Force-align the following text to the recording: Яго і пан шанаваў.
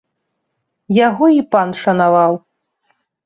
Яго 1.07 1.25
і 1.35 1.37
пан 1.53 1.69
шанаваў. 1.81 2.33